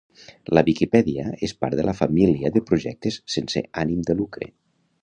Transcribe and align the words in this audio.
La 0.57 0.61
Viquipèdia 0.69 1.25
és 1.49 1.53
part 1.65 1.77
de 1.81 1.85
la 1.91 1.95
família 2.01 2.53
de 2.57 2.65
projectes 2.71 3.21
sense 3.37 3.65
ànim 3.85 4.05
de 4.11 4.19
lucre. 4.25 4.53